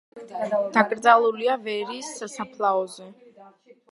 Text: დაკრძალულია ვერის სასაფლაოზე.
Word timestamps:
დაკრძალულია 0.77 1.57
ვერის 1.67 2.09
სასაფლაოზე. 2.21 3.11